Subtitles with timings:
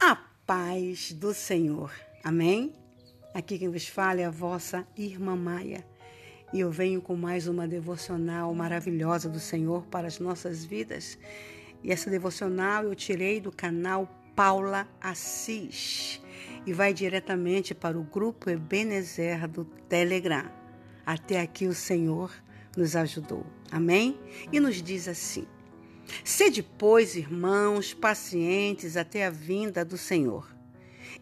[0.00, 0.14] A
[0.46, 1.92] paz do Senhor.
[2.22, 2.72] Amém?
[3.34, 5.84] Aqui quem vos fala é a vossa irmã Maia.
[6.52, 11.18] E eu venho com mais uma devocional maravilhosa do Senhor para as nossas vidas.
[11.82, 16.22] E essa devocional eu tirei do canal Paula Assis
[16.64, 20.48] e vai diretamente para o grupo Ebenezer do Telegram.
[21.04, 22.32] Até aqui o Senhor
[22.76, 23.44] nos ajudou.
[23.72, 24.16] Amém?
[24.52, 25.44] E nos diz assim:
[26.24, 30.46] Sede, pois, irmãos, pacientes até a vinda do Senhor.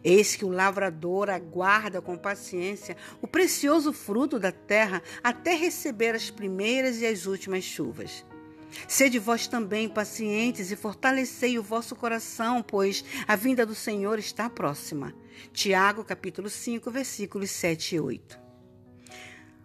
[0.03, 6.29] Eis que o lavrador aguarda com paciência o precioso fruto da terra até receber as
[6.29, 8.23] primeiras e as últimas chuvas.
[8.87, 14.49] Sede vós também pacientes e fortalecei o vosso coração, pois a vinda do Senhor está
[14.49, 15.13] próxima.
[15.53, 18.39] Tiago, capítulo 5, versículos 7 e 8.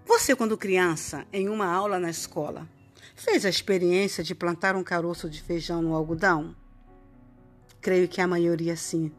[0.07, 2.69] Você, quando criança, em uma aula na escola,
[3.15, 6.57] Fez a experiência de plantar um caroço de feijão no algodão?
[7.81, 9.13] Creio que a maioria sim.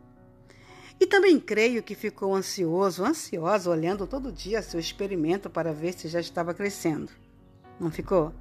[1.00, 6.08] E também creio que ficou ansioso, ansiosa, olhando todo dia seu experimento para ver se
[6.08, 7.12] já estava crescendo.
[7.80, 8.34] Não ficou?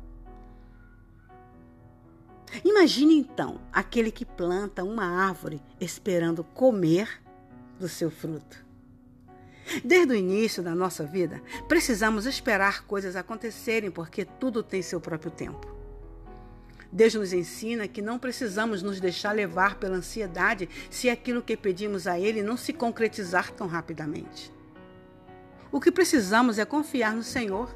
[2.64, 7.20] Imagine então aquele que planta uma árvore esperando comer
[7.80, 8.64] do seu fruto.
[9.84, 15.30] Desde o início da nossa vida, precisamos esperar coisas acontecerem porque tudo tem seu próprio
[15.30, 15.72] tempo.
[16.90, 22.06] Deus nos ensina que não precisamos nos deixar levar pela ansiedade se aquilo que pedimos
[22.06, 24.52] a Ele não se concretizar tão rapidamente.
[25.70, 27.74] O que precisamos é confiar no Senhor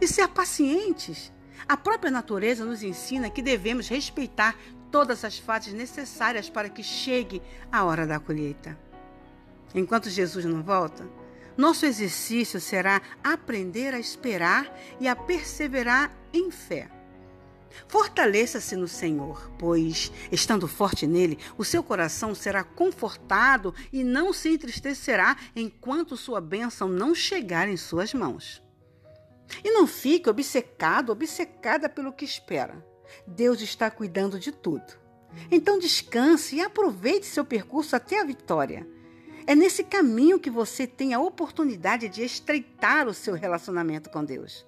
[0.00, 1.32] e ser pacientes.
[1.68, 4.56] A própria natureza nos ensina que devemos respeitar
[4.90, 8.76] todas as fases necessárias para que chegue a hora da colheita.
[9.72, 11.06] Enquanto Jesus não volta,
[11.58, 16.88] nosso exercício será aprender a esperar e a perseverar em fé.
[17.88, 24.48] Fortaleça-se no Senhor, pois, estando forte nele, o seu coração será confortado e não se
[24.48, 28.62] entristecerá enquanto sua bênção não chegar em suas mãos.
[29.64, 32.84] E não fique obcecado, obcecada pelo que espera.
[33.26, 34.92] Deus está cuidando de tudo.
[35.50, 38.86] Então descanse e aproveite seu percurso até a vitória.
[39.48, 44.66] É nesse caminho que você tem a oportunidade de estreitar o seu relacionamento com Deus.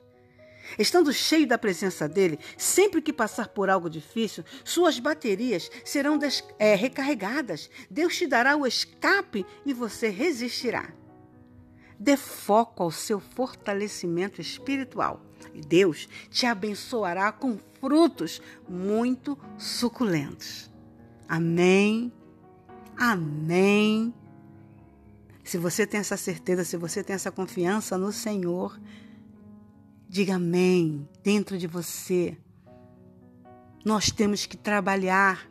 [0.78, 6.18] Estando cheio da presença dele, sempre que passar por algo difícil, suas baterias serão
[6.58, 7.68] é, recarregadas.
[7.90, 10.88] Deus te dará o escape e você resistirá.
[11.98, 15.20] Dê foco ao seu fortalecimento espiritual
[15.52, 20.70] e Deus te abençoará com frutos muito suculentos.
[21.28, 22.10] Amém.
[22.96, 24.14] Amém.
[25.50, 28.80] Se você tem essa certeza, se você tem essa confiança no Senhor,
[30.08, 32.38] diga amém dentro de você.
[33.84, 35.50] Nós temos que trabalhar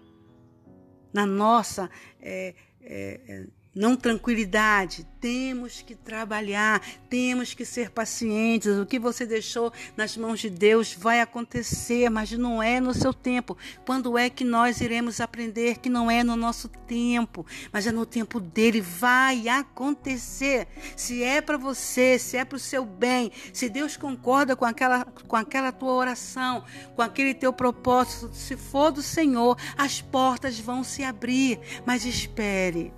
[1.12, 1.90] na nossa
[2.22, 5.08] é, é, não tranquilidade.
[5.22, 8.78] Temos que trabalhar, temos que ser pacientes.
[8.78, 13.14] O que você deixou nas mãos de Deus vai acontecer, mas não é no seu
[13.14, 13.58] tempo.
[13.86, 18.06] Quando é que nós iremos aprender que não é no nosso tempo, mas é no
[18.06, 18.82] tempo dele?
[18.82, 20.68] Vai acontecer.
[20.96, 25.06] Se é para você, se é para o seu bem, se Deus concorda com aquela,
[25.06, 26.64] com aquela tua oração,
[26.96, 31.60] com aquele teu propósito, se for do Senhor, as portas vão se abrir.
[31.86, 32.94] Mas espere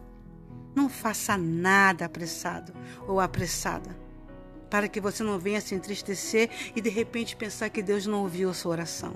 [0.75, 2.73] não faça nada apressado
[3.07, 3.95] ou apressada,
[4.69, 8.49] para que você não venha se entristecer e de repente pensar que Deus não ouviu
[8.49, 9.13] a sua oração.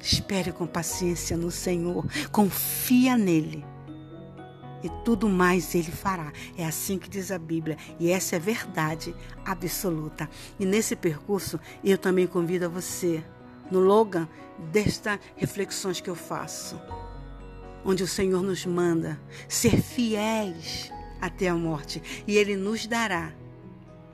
[0.00, 3.64] Espere com paciência no Senhor, confia nele.
[4.82, 6.32] E tudo mais ele fará.
[6.56, 7.76] É assim que diz a Bíblia.
[7.98, 10.28] E essa é verdade absoluta.
[10.58, 13.22] E nesse percurso, eu também convido a você,
[13.70, 14.26] no Logan,
[14.72, 16.80] destas reflexões que eu faço
[17.84, 23.32] onde o Senhor nos manda ser fiéis até a morte e Ele nos dará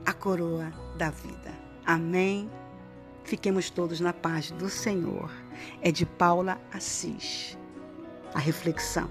[0.05, 1.53] a coroa da vida.
[1.85, 2.49] Amém?
[3.23, 5.29] Fiquemos todos na paz do Senhor.
[5.81, 7.57] É de Paula Assis.
[8.33, 9.09] A reflexão.